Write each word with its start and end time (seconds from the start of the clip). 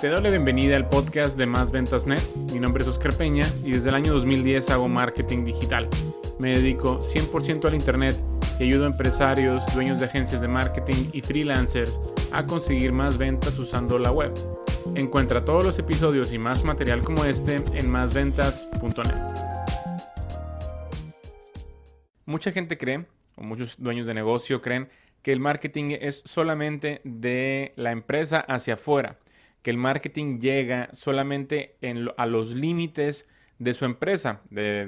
Te 0.00 0.08
doy 0.08 0.22
la 0.22 0.28
bienvenida 0.28 0.76
al 0.76 0.90
podcast 0.90 1.38
de 1.38 1.46
Más 1.46 1.70
Ventas 1.70 2.06
Net. 2.06 2.20
Mi 2.52 2.60
nombre 2.60 2.82
es 2.82 2.88
Oscar 2.88 3.16
Peña 3.16 3.46
y 3.64 3.72
desde 3.72 3.88
el 3.88 3.94
año 3.94 4.12
2010 4.12 4.68
hago 4.68 4.88
marketing 4.88 5.46
digital. 5.46 5.88
Me 6.38 6.50
dedico 6.50 7.00
100% 7.00 7.64
al 7.64 7.74
Internet 7.74 8.14
y 8.60 8.64
ayudo 8.64 8.84
a 8.84 8.88
empresarios, 8.88 9.64
dueños 9.72 9.98
de 9.98 10.04
agencias 10.04 10.42
de 10.42 10.48
marketing 10.48 11.08
y 11.14 11.22
freelancers 11.22 11.98
a 12.30 12.44
conseguir 12.44 12.92
más 12.92 13.16
ventas 13.16 13.58
usando 13.58 13.98
la 13.98 14.12
web. 14.12 14.34
Encuentra 14.96 15.46
todos 15.46 15.64
los 15.64 15.78
episodios 15.78 16.30
y 16.30 16.36
más 16.36 16.62
material 16.62 17.00
como 17.00 17.24
este 17.24 17.62
en 17.72 17.90
másventas.net. 17.90 19.14
Mucha 22.26 22.52
gente 22.52 22.76
cree, 22.76 23.06
o 23.34 23.42
muchos 23.42 23.76
dueños 23.78 24.06
de 24.06 24.12
negocio 24.12 24.60
creen, 24.60 24.90
que 25.22 25.32
el 25.32 25.40
marketing 25.40 25.96
es 25.98 26.22
solamente 26.26 27.00
de 27.02 27.72
la 27.76 27.92
empresa 27.92 28.40
hacia 28.40 28.74
afuera, 28.74 29.18
que 29.66 29.72
el 29.72 29.78
marketing 29.78 30.38
llega 30.38 30.90
solamente 30.92 31.76
a 32.16 32.26
los 32.26 32.54
límites 32.54 33.26
de 33.58 33.74
su 33.74 33.84
empresa, 33.84 34.42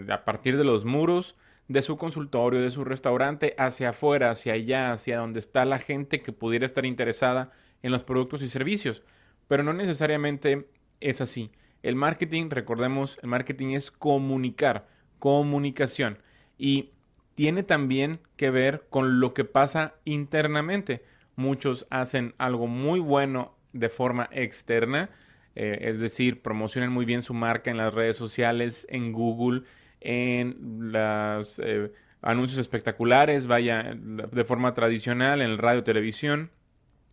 a 0.08 0.24
partir 0.24 0.56
de 0.56 0.62
los 0.62 0.84
muros 0.84 1.34
de 1.66 1.82
su 1.82 1.96
consultorio, 1.96 2.60
de 2.60 2.70
su 2.70 2.84
restaurante, 2.84 3.56
hacia 3.58 3.88
afuera, 3.88 4.30
hacia 4.30 4.52
allá, 4.52 4.92
hacia 4.92 5.18
donde 5.18 5.40
está 5.40 5.64
la 5.64 5.80
gente 5.80 6.22
que 6.22 6.30
pudiera 6.30 6.64
estar 6.64 6.86
interesada 6.86 7.50
en 7.82 7.90
los 7.90 8.04
productos 8.04 8.40
y 8.40 8.48
servicios. 8.48 9.02
Pero 9.48 9.64
no 9.64 9.72
necesariamente 9.72 10.68
es 11.00 11.20
así. 11.20 11.50
El 11.82 11.96
marketing, 11.96 12.48
recordemos, 12.48 13.18
el 13.20 13.30
marketing 13.30 13.74
es 13.74 13.90
comunicar, 13.90 14.86
comunicación. 15.18 16.18
Y 16.56 16.92
tiene 17.34 17.64
también 17.64 18.20
que 18.36 18.52
ver 18.52 18.86
con 18.90 19.18
lo 19.18 19.34
que 19.34 19.44
pasa 19.44 19.94
internamente. 20.04 21.02
Muchos 21.34 21.88
hacen 21.90 22.36
algo 22.38 22.68
muy 22.68 23.00
bueno 23.00 23.57
de 23.72 23.88
forma 23.88 24.28
externa, 24.32 25.10
eh, 25.54 25.78
es 25.82 25.98
decir, 25.98 26.42
promocionan 26.42 26.92
muy 26.92 27.04
bien 27.04 27.22
su 27.22 27.34
marca 27.34 27.70
en 27.70 27.76
las 27.76 27.92
redes 27.92 28.16
sociales, 28.16 28.86
en 28.90 29.12
Google, 29.12 29.62
en 30.00 30.92
los 30.92 31.58
eh, 31.58 31.92
anuncios 32.22 32.58
espectaculares, 32.58 33.46
vaya, 33.46 33.94
de 33.94 34.44
forma 34.44 34.74
tradicional, 34.74 35.42
en 35.42 35.58
radio, 35.58 35.84
televisión, 35.84 36.50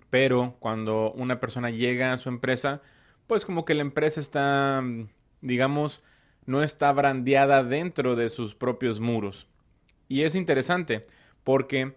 pero 0.09 0.58
cuando 0.59 1.12
una 1.14 1.39
persona 1.39 1.70
llega 1.70 2.14
a 2.14 2.17
su 2.17 2.30
empresa, 2.30 2.81
pues 3.28 3.45
como 3.45 3.66
que 3.66 3.73
la 3.73 3.81
empresa 3.81 4.19
está, 4.19 4.84
digamos, 5.42 6.03
no 6.45 6.62
está 6.62 6.92
brandeada 6.92 7.64
dentro 7.64 8.16
de 8.16 8.30
sus 8.30 8.56
propios 8.56 9.00
muros. 9.00 9.47
Y 10.08 10.22
es 10.22 10.36
interesante 10.36 11.08
porque 11.44 11.95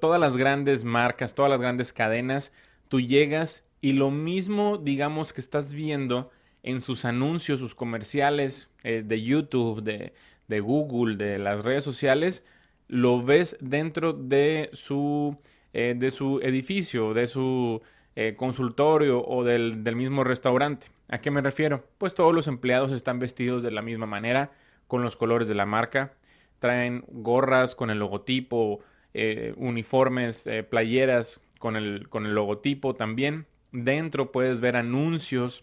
todas 0.00 0.20
las 0.20 0.36
grandes 0.36 0.84
marcas, 0.84 1.34
todas 1.34 1.50
las 1.50 1.60
grandes 1.60 1.92
cadenas, 1.92 2.52
tú 2.90 3.00
llegas 3.00 3.64
y 3.80 3.94
lo 3.94 4.10
mismo, 4.10 4.76
digamos, 4.76 5.32
que 5.32 5.40
estás 5.40 5.72
viendo 5.72 6.30
en 6.62 6.82
sus 6.82 7.06
anuncios, 7.06 7.60
sus 7.60 7.74
comerciales 7.74 8.68
eh, 8.82 9.02
de 9.06 9.22
YouTube, 9.22 9.82
de, 9.82 10.60
Google, 10.60 11.16
de 11.16 11.38
las 11.38 11.62
redes 11.64 11.84
sociales, 11.84 12.44
lo 12.88 13.22
ves 13.22 13.56
dentro 13.60 14.12
de 14.12 14.70
su, 14.72 15.38
eh, 15.72 15.94
de 15.96 16.10
su 16.10 16.40
edificio, 16.42 17.14
de 17.14 17.28
su 17.28 17.80
eh, 18.16 18.34
consultorio 18.36 19.24
o 19.24 19.44
del, 19.44 19.84
del 19.84 19.94
mismo 19.94 20.24
restaurante. 20.24 20.88
¿A 21.08 21.20
qué 21.20 21.30
me 21.30 21.40
refiero? 21.40 21.84
Pues 21.96 22.14
todos 22.14 22.34
los 22.34 22.48
empleados 22.48 22.90
están 22.90 23.20
vestidos 23.20 23.62
de 23.62 23.70
la 23.70 23.82
misma 23.82 24.06
manera, 24.06 24.50
con 24.88 25.02
los 25.02 25.14
colores 25.14 25.46
de 25.46 25.54
la 25.54 25.66
marca, 25.66 26.14
traen 26.58 27.04
gorras 27.08 27.76
con 27.76 27.90
el 27.90 28.00
logotipo, 28.00 28.80
eh, 29.14 29.54
uniformes, 29.56 30.48
playeras 30.68 31.40
con 31.60 31.76
el, 31.76 32.08
con 32.08 32.26
el 32.26 32.34
logotipo 32.34 32.96
también. 32.96 33.46
Dentro 33.70 34.32
puedes 34.32 34.60
ver 34.60 34.74
anuncios 34.74 35.62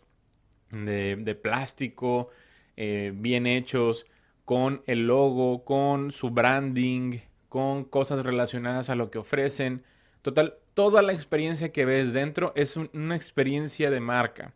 de, 0.71 1.35
plástico 1.35 2.29
eh, 2.77 3.11
bien 3.13 3.45
hechos 3.45 4.05
con 4.45 4.81
el 4.85 5.07
logo, 5.07 5.65
con 5.65 6.13
su 6.13 6.29
branding, 6.29 7.19
con 7.49 7.83
cosas 7.83 8.25
relacionadas 8.25 8.89
a 8.89 8.95
lo 8.95 9.11
que 9.11 9.17
ofrecen. 9.17 9.83
Total, 10.21 10.55
toda 10.73 11.01
la 11.01 11.11
experiencia 11.11 11.73
que 11.73 11.83
ves 11.83 12.13
dentro 12.13 12.53
es 12.55 12.77
una 12.77 13.17
experiencia 13.17 13.91
de 13.91 13.99
marca. 13.99 14.53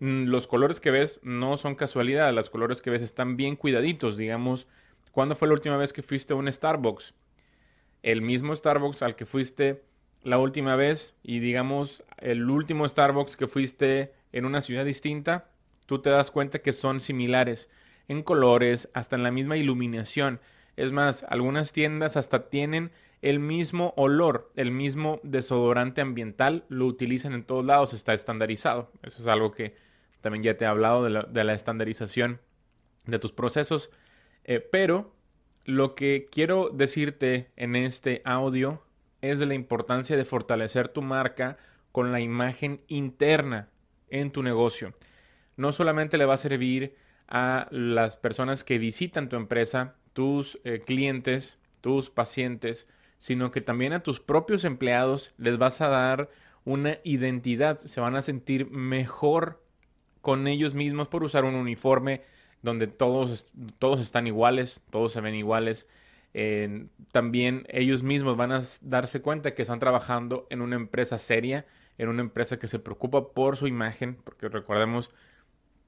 Mm, 0.00 0.24
los 0.24 0.48
colores 0.48 0.80
que 0.80 0.90
ves 0.90 1.20
no 1.22 1.56
son 1.56 1.76
casualidad, 1.76 2.34
los 2.34 2.50
colores 2.50 2.82
que 2.82 2.90
ves 2.90 3.02
están 3.02 3.36
bien 3.36 3.54
cuidaditos, 3.54 4.16
digamos, 4.16 4.66
¿Cuándo 5.18 5.34
fue 5.34 5.48
la 5.48 5.54
última 5.54 5.76
vez 5.76 5.92
que 5.92 6.02
fuiste 6.02 6.32
a 6.32 6.36
un 6.36 6.52
Starbucks? 6.52 7.12
El 8.04 8.22
mismo 8.22 8.54
Starbucks 8.54 9.02
al 9.02 9.16
que 9.16 9.26
fuiste 9.26 9.82
la 10.22 10.38
última 10.38 10.76
vez 10.76 11.14
y 11.22 11.40
digamos 11.40 12.04
el 12.18 12.50
último 12.50 12.88
Starbucks 12.88 13.36
que 13.36 13.46
fuiste 13.46 14.12
en 14.32 14.44
una 14.44 14.62
ciudad 14.62 14.84
distinta, 14.84 15.50
tú 15.86 16.00
te 16.00 16.10
das 16.10 16.30
cuenta 16.30 16.60
que 16.60 16.72
son 16.72 17.00
similares 17.00 17.70
en 18.08 18.22
colores, 18.22 18.88
hasta 18.94 19.16
en 19.16 19.22
la 19.22 19.30
misma 19.30 19.56
iluminación. 19.56 20.40
Es 20.76 20.92
más, 20.92 21.24
algunas 21.28 21.72
tiendas 21.72 22.16
hasta 22.16 22.48
tienen 22.48 22.90
el 23.20 23.38
mismo 23.40 23.94
olor, 23.96 24.50
el 24.54 24.70
mismo 24.70 25.20
desodorante 25.22 26.00
ambiental, 26.00 26.64
lo 26.68 26.86
utilizan 26.86 27.34
en 27.34 27.44
todos 27.44 27.64
lados, 27.64 27.92
está 27.92 28.14
estandarizado. 28.14 28.92
Eso 29.02 29.20
es 29.20 29.26
algo 29.26 29.52
que 29.52 29.74
también 30.20 30.42
ya 30.42 30.56
te 30.56 30.64
he 30.64 30.68
hablado 30.68 31.04
de 31.04 31.10
la, 31.10 31.22
de 31.22 31.44
la 31.44 31.54
estandarización 31.54 32.40
de 33.06 33.18
tus 33.18 33.32
procesos. 33.32 33.90
Eh, 34.44 34.60
pero 34.60 35.14
lo 35.64 35.94
que 35.94 36.28
quiero 36.30 36.70
decirte 36.70 37.50
en 37.56 37.76
este 37.76 38.22
audio 38.24 38.82
es 39.20 39.38
de 39.38 39.46
la 39.46 39.54
importancia 39.54 40.16
de 40.16 40.24
fortalecer 40.24 40.88
tu 40.88 41.02
marca 41.02 41.56
con 41.92 42.12
la 42.12 42.20
imagen 42.20 42.82
interna 42.88 43.68
en 44.08 44.30
tu 44.30 44.42
negocio. 44.42 44.92
No 45.56 45.72
solamente 45.72 46.18
le 46.18 46.24
va 46.24 46.34
a 46.34 46.38
servir 46.38 46.94
a 47.28 47.68
las 47.70 48.16
personas 48.16 48.64
que 48.64 48.78
visitan 48.78 49.28
tu 49.28 49.36
empresa, 49.36 49.96
tus 50.12 50.58
eh, 50.64 50.82
clientes, 50.84 51.58
tus 51.80 52.10
pacientes, 52.10 52.86
sino 53.18 53.50
que 53.50 53.60
también 53.60 53.92
a 53.92 54.02
tus 54.02 54.20
propios 54.20 54.64
empleados 54.64 55.34
les 55.36 55.58
vas 55.58 55.80
a 55.80 55.88
dar 55.88 56.30
una 56.64 56.98
identidad, 57.02 57.80
se 57.80 58.00
van 58.00 58.16
a 58.16 58.22
sentir 58.22 58.70
mejor 58.70 59.62
con 60.20 60.46
ellos 60.46 60.74
mismos 60.74 61.08
por 61.08 61.24
usar 61.24 61.44
un 61.44 61.54
uniforme, 61.54 62.22
donde 62.62 62.86
todos, 62.86 63.46
todos 63.78 64.00
están 64.00 64.26
iguales, 64.26 64.82
todos 64.90 65.12
se 65.12 65.20
ven 65.20 65.34
iguales. 65.34 65.86
También 67.12 67.66
ellos 67.68 68.02
mismos 68.02 68.36
van 68.36 68.52
a 68.52 68.62
darse 68.82 69.20
cuenta 69.20 69.54
que 69.54 69.62
están 69.62 69.80
trabajando 69.80 70.46
en 70.50 70.60
una 70.60 70.76
empresa 70.76 71.18
seria, 71.18 71.66
en 71.96 72.08
una 72.08 72.22
empresa 72.22 72.58
que 72.58 72.68
se 72.68 72.78
preocupa 72.78 73.32
por 73.32 73.56
su 73.56 73.66
imagen, 73.66 74.16
porque 74.24 74.48
recordemos, 74.48 75.10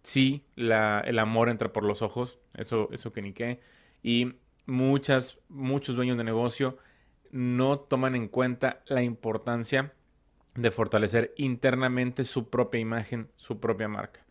sí, 0.02 0.44
la, 0.56 1.00
el 1.00 1.18
amor 1.18 1.48
entra 1.48 1.72
por 1.72 1.84
los 1.84 2.02
ojos, 2.02 2.38
eso, 2.54 2.88
eso 2.92 3.12
que 3.12 3.22
ni 3.22 3.32
qué, 3.32 3.60
y 4.02 4.34
muchas, 4.66 5.38
muchos 5.48 5.94
dueños 5.96 6.16
de 6.16 6.24
negocio 6.24 6.78
no 7.30 7.78
toman 7.78 8.16
en 8.16 8.28
cuenta 8.28 8.82
la 8.86 9.02
importancia 9.02 9.92
de 10.54 10.70
fortalecer 10.70 11.32
internamente 11.36 12.24
su 12.24 12.50
propia 12.50 12.80
imagen, 12.80 13.30
su 13.36 13.60
propia 13.60 13.88
marca. 13.88 14.24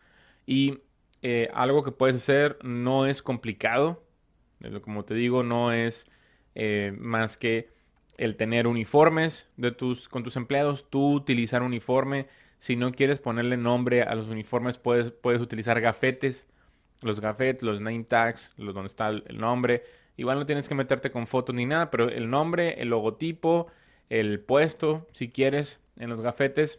Y 0.46 0.80
eh, 1.22 1.48
algo 1.54 1.82
que 1.82 1.92
puedes 1.92 2.16
hacer 2.16 2.58
no 2.62 3.06
es 3.06 3.22
complicado. 3.22 4.02
Como 4.82 5.04
te 5.04 5.14
digo, 5.14 5.42
no 5.42 5.72
es 5.72 6.06
eh, 6.54 6.92
más 6.98 7.38
que 7.38 7.70
el 8.18 8.36
tener 8.36 8.66
uniformes 8.66 9.48
de 9.56 9.72
tus, 9.72 10.08
con 10.08 10.22
tus 10.22 10.36
empleados, 10.36 10.90
tú 10.90 11.14
utilizar 11.14 11.62
uniforme. 11.62 12.28
Si 12.58 12.76
no 12.76 12.92
quieres 12.92 13.20
ponerle 13.20 13.56
nombre 13.56 14.02
a 14.02 14.14
los 14.14 14.28
uniformes, 14.28 14.76
puedes, 14.76 15.10
puedes 15.10 15.40
utilizar 15.40 15.80
gafetes. 15.80 16.46
Los 17.00 17.20
gafetes, 17.20 17.62
los 17.62 17.80
name 17.80 18.04
tags, 18.04 18.52
los 18.58 18.74
donde 18.74 18.88
está 18.88 19.08
el 19.08 19.38
nombre. 19.38 19.84
Igual 20.18 20.38
no 20.38 20.44
tienes 20.44 20.68
que 20.68 20.74
meterte 20.74 21.10
con 21.10 21.26
fotos 21.26 21.54
ni 21.54 21.64
nada, 21.64 21.90
pero 21.90 22.10
el 22.10 22.28
nombre, 22.28 22.82
el 22.82 22.90
logotipo, 22.90 23.68
el 24.10 24.40
puesto, 24.40 25.08
si 25.12 25.30
quieres, 25.30 25.80
en 25.96 26.10
los 26.10 26.20
gafetes. 26.20 26.78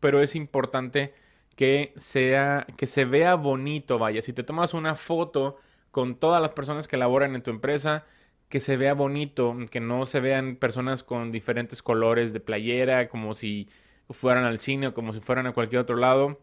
Pero 0.00 0.22
es 0.22 0.34
importante 0.34 1.12
que 1.56 1.92
sea, 1.96 2.66
que 2.78 2.86
se 2.86 3.04
vea 3.04 3.34
bonito, 3.34 3.98
vaya. 3.98 4.22
Si 4.22 4.32
te 4.32 4.44
tomas 4.44 4.72
una 4.72 4.94
foto 4.94 5.58
con 5.90 6.16
todas 6.16 6.40
las 6.42 6.52
personas 6.52 6.88
que 6.88 6.96
laboran 6.96 7.34
en 7.34 7.42
tu 7.42 7.50
empresa, 7.50 8.04
que 8.48 8.60
se 8.60 8.76
vea 8.76 8.94
bonito, 8.94 9.56
que 9.70 9.80
no 9.80 10.06
se 10.06 10.20
vean 10.20 10.56
personas 10.56 11.04
con 11.04 11.32
diferentes 11.32 11.82
colores 11.82 12.32
de 12.32 12.40
playera, 12.40 13.08
como 13.08 13.34
si 13.34 13.68
fueran 14.10 14.44
al 14.44 14.58
cine 14.58 14.88
o 14.88 14.94
como 14.94 15.12
si 15.12 15.20
fueran 15.20 15.46
a 15.46 15.52
cualquier 15.52 15.82
otro 15.82 15.96
lado, 15.96 16.40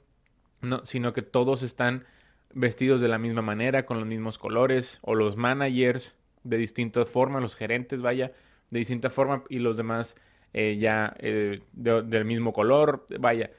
no, 0.61 0.85
sino 0.85 1.13
que 1.13 1.21
todos 1.21 1.63
están 1.63 2.05
vestidos 2.53 3.01
de 3.01 3.09
la 3.09 3.17
misma 3.17 3.41
manera, 3.41 3.85
con 3.85 3.99
los 3.99 4.07
mismos 4.07 4.38
colores, 4.38 4.99
o 5.01 5.15
los 5.15 5.35
managers 5.35 6.15
de 6.44 6.57
distintas 6.57 7.09
formas, 7.09 7.41
los 7.41 7.55
gerentes, 7.55 8.01
vaya, 8.01 8.31
de 8.71 8.79
distinta 8.79 9.09
forma, 9.09 9.44
y 9.49 9.59
los 9.59 9.77
demás 9.77 10.15
eh, 10.53 10.77
ya 10.79 11.13
eh, 11.19 11.61
del 11.73 12.25
mismo 12.25 12.53
color, 12.53 13.05
vaya 13.19 13.51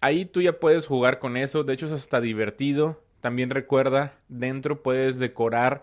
ahí 0.00 0.24
tú 0.24 0.40
ya 0.40 0.58
puedes 0.58 0.86
jugar 0.86 1.18
con 1.18 1.36
eso. 1.36 1.64
De 1.64 1.74
hecho, 1.74 1.86
es 1.86 1.92
hasta 1.92 2.20
divertido. 2.20 3.02
También 3.20 3.50
recuerda, 3.50 4.14
dentro 4.28 4.82
puedes 4.82 5.18
decorar 5.18 5.82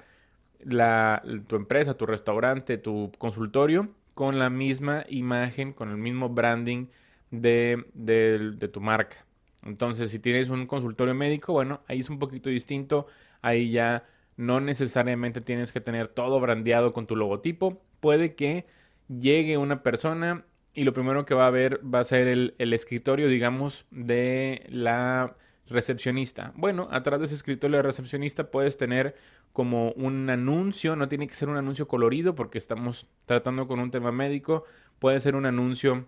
la, 0.63 1.23
tu 1.47 1.55
empresa, 1.55 1.95
tu 1.95 2.05
restaurante, 2.05 2.77
tu 2.77 3.11
consultorio 3.17 3.89
con 4.13 4.39
la 4.39 4.49
misma 4.49 5.05
imagen, 5.09 5.73
con 5.73 5.89
el 5.89 5.97
mismo 5.97 6.29
branding 6.29 6.87
de, 7.31 7.85
de, 7.93 8.67
tu 8.69 8.81
marca. 8.81 9.25
Entonces, 9.63 10.11
si 10.11 10.19
tienes 10.19 10.49
un 10.49 10.67
consultorio 10.67 11.13
médico, 11.13 11.53
bueno, 11.53 11.81
ahí 11.87 11.99
es 11.99 12.09
un 12.09 12.19
poquito 12.19 12.49
distinto. 12.49 13.07
Ahí 13.41 13.71
ya 13.71 14.05
no 14.37 14.61
necesariamente 14.61 15.41
tienes 15.41 15.71
que 15.71 15.81
tener 15.81 16.07
todo 16.07 16.39
brandeado 16.39 16.93
con 16.93 17.07
tu 17.07 17.15
logotipo. 17.15 17.81
Puede 17.99 18.35
que 18.35 18.65
llegue 19.09 19.57
una 19.57 19.83
persona 19.83 20.45
y 20.73 20.83
lo 20.83 20.93
primero 20.93 21.25
que 21.25 21.35
va 21.35 21.47
a 21.47 21.51
ver 21.51 21.81
va 21.83 21.99
a 21.99 22.03
ser 22.03 22.27
el, 22.27 22.55
el 22.57 22.73
escritorio, 22.73 23.27
digamos, 23.27 23.85
de 23.91 24.65
la 24.69 25.35
recepcionista. 25.67 26.53
Bueno, 26.55 26.87
atrás 26.91 27.19
de 27.19 27.25
ese 27.25 27.35
escritorio 27.35 27.77
de 27.77 27.83
recepcionista 27.83 28.51
puedes 28.51 28.77
tener 28.77 29.15
como 29.53 29.91
un 29.91 30.29
anuncio, 30.29 30.95
no 30.95 31.07
tiene 31.07 31.27
que 31.27 31.35
ser 31.35 31.49
un 31.49 31.57
anuncio 31.57 31.87
colorido 31.87 32.35
porque 32.35 32.57
estamos 32.57 33.07
tratando 33.25 33.67
con 33.67 33.79
un 33.79 33.91
tema 33.91 34.11
médico, 34.11 34.65
puede 34.99 35.19
ser 35.19 35.35
un 35.35 35.45
anuncio 35.45 36.07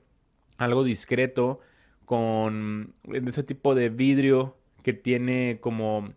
algo 0.57 0.83
discreto 0.83 1.59
con 2.05 2.93
ese 3.11 3.43
tipo 3.43 3.75
de 3.75 3.89
vidrio 3.89 4.57
que 4.83 4.93
tiene 4.93 5.59
como 5.61 6.13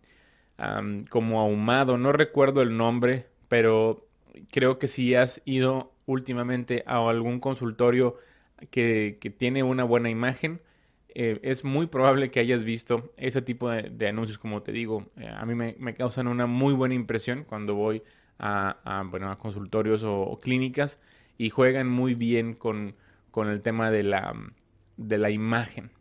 como 1.09 1.41
ahumado, 1.41 1.97
no 1.97 2.11
recuerdo 2.11 2.61
el 2.61 2.77
nombre, 2.77 3.27
pero 3.47 4.07
creo 4.51 4.77
que 4.77 4.87
si 4.87 5.15
has 5.15 5.41
ido 5.45 5.91
últimamente 6.05 6.83
a 6.85 6.97
algún 7.09 7.39
consultorio 7.39 8.17
que, 8.69 9.17
tiene 9.37 9.63
una 9.63 9.83
buena 9.83 10.09
imagen, 10.09 10.61
eh, 11.13 11.39
es 11.43 11.63
muy 11.63 11.87
probable 11.87 12.31
que 12.31 12.39
hayas 12.39 12.63
visto 12.63 13.13
ese 13.17 13.41
tipo 13.41 13.69
de, 13.69 14.07
anuncios, 14.07 14.37
como 14.37 14.61
te 14.61 14.71
digo. 14.71 15.07
Eh, 15.17 15.27
a 15.27 15.45
mí 15.45 15.55
me, 15.55 15.93
causan 15.95 16.27
una 16.27 16.47
muy 16.47 16.73
buena 16.73 16.95
impresión 16.95 17.43
cuando 17.43 17.75
voy 17.75 18.03
a, 18.39 19.03
bueno, 19.09 19.31
a 19.31 19.37
consultorios 19.37 20.03
o, 20.03 20.39
clínicas 20.41 20.99
y 21.37 21.49
juegan 21.49 21.87
muy 21.89 22.15
bien 22.15 22.53
con, 22.53 22.95
con 23.29 23.49
el 23.49 23.61
tema 23.61 23.91
de 23.91 24.03
la, 24.03 24.33
de 24.97 25.17
la 25.17 25.29
imagen. 25.29 25.91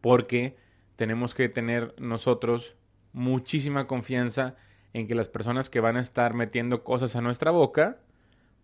Porque 0.00 0.56
tenemos 0.96 1.34
que 1.34 1.48
tener 1.48 1.94
nosotros 1.98 2.76
muchísima 3.12 3.86
confianza 3.86 4.56
en 4.92 5.06
que 5.06 5.14
las 5.14 5.28
personas 5.28 5.70
que 5.70 5.80
van 5.80 5.96
a 5.96 6.00
estar 6.00 6.34
metiendo 6.34 6.84
cosas 6.84 7.16
a 7.16 7.20
nuestra 7.20 7.50
boca, 7.50 8.00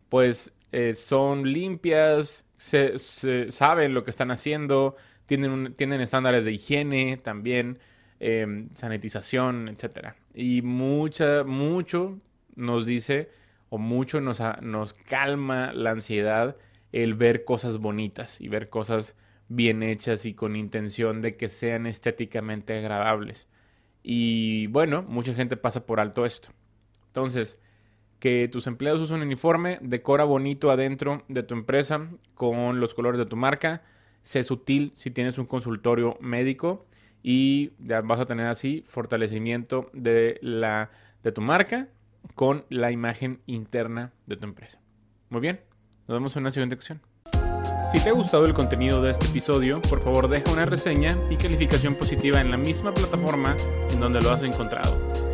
pues 0.08 0.52
eh, 0.72 0.94
son 0.94 1.52
limpias, 1.52 2.43
se, 2.56 2.98
saben 3.50 3.94
lo 3.94 4.04
que 4.04 4.10
están 4.10 4.30
haciendo, 4.30 4.96
tienen, 5.26 5.74
tienen 5.74 6.00
estándares 6.00 6.44
de 6.44 6.52
higiene 6.52 7.16
también, 7.16 7.78
em, 8.20 8.68
sanitización, 8.74 9.68
etc. 9.68 10.14
Y 10.34 10.62
mucha, 10.62 11.44
mucho 11.44 12.18
nos 12.56 12.86
dice 12.86 13.30
o 13.70 13.78
mucho 13.78 14.20
nos, 14.20 14.40
nos 14.62 14.94
calma 14.94 15.72
la 15.72 15.90
ansiedad 15.90 16.56
el 16.92 17.14
ver 17.14 17.44
cosas 17.44 17.78
bonitas 17.78 18.40
y 18.40 18.48
ver 18.48 18.68
cosas 18.68 19.16
bien 19.48 19.82
hechas 19.82 20.26
y 20.26 20.34
con 20.34 20.56
intención 20.56 21.22
de 21.22 21.36
que 21.36 21.48
sean 21.48 21.86
estéticamente 21.86 22.78
agradables. 22.78 23.48
Y 24.02 24.68
bueno, 24.68 25.02
mucha 25.02 25.34
gente 25.34 25.56
pasa 25.56 25.86
por 25.86 25.98
alto 25.98 26.24
esto. 26.26 26.50
Entonces, 27.08 27.60
que 28.24 28.48
tus 28.48 28.66
empleados 28.66 29.02
usen 29.02 29.16
un 29.16 29.24
uniforme, 29.24 29.78
decora 29.82 30.24
bonito 30.24 30.70
adentro 30.70 31.24
de 31.28 31.42
tu 31.42 31.52
empresa 31.52 32.08
con 32.34 32.80
los 32.80 32.94
colores 32.94 33.18
de 33.18 33.26
tu 33.26 33.36
marca, 33.36 33.82
sé 34.22 34.42
sutil 34.44 34.94
si 34.96 35.10
tienes 35.10 35.36
un 35.36 35.44
consultorio 35.44 36.16
médico 36.22 36.86
y 37.22 37.72
vas 37.78 38.20
a 38.20 38.24
tener 38.24 38.46
así 38.46 38.82
fortalecimiento 38.88 39.90
de, 39.92 40.38
la, 40.40 40.90
de 41.22 41.32
tu 41.32 41.42
marca 41.42 41.88
con 42.34 42.64
la 42.70 42.90
imagen 42.90 43.42
interna 43.44 44.14
de 44.24 44.38
tu 44.38 44.46
empresa. 44.46 44.80
Muy 45.28 45.42
bien, 45.42 45.60
nos 46.08 46.16
vemos 46.16 46.34
en 46.36 46.44
una 46.44 46.50
siguiente 46.50 46.76
ocasión. 46.76 47.02
Si 47.92 48.02
te 48.02 48.08
ha 48.08 48.14
gustado 48.14 48.46
el 48.46 48.54
contenido 48.54 49.02
de 49.02 49.10
este 49.10 49.26
episodio, 49.26 49.82
por 49.82 50.00
favor 50.00 50.28
deja 50.28 50.50
una 50.50 50.64
reseña 50.64 51.14
y 51.28 51.36
calificación 51.36 51.94
positiva 51.94 52.40
en 52.40 52.50
la 52.50 52.56
misma 52.56 52.94
plataforma 52.94 53.54
en 53.90 54.00
donde 54.00 54.22
lo 54.22 54.30
has 54.30 54.42
encontrado. 54.42 55.33